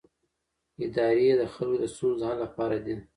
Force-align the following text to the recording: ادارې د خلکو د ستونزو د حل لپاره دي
ادارې 0.85 1.27
د 1.41 1.43
خلکو 1.53 1.77
د 1.81 1.85
ستونزو 1.93 2.19
د 2.19 2.23
حل 2.29 2.37
لپاره 2.43 2.77
دي 2.85 2.95